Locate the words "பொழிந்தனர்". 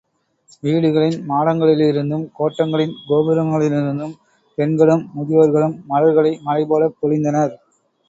7.01-7.55